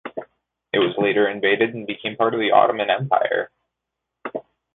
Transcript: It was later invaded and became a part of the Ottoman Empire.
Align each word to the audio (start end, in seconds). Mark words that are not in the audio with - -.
It 0.73 0.79
was 0.79 0.97
later 0.97 1.27
invaded 1.27 1.75
and 1.75 1.85
became 1.85 2.13
a 2.13 2.15
part 2.15 2.33
of 2.33 2.39
the 2.39 2.49
Ottoman 2.49 2.89
Empire. 2.89 3.51